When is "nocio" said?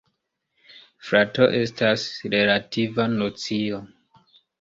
3.13-3.83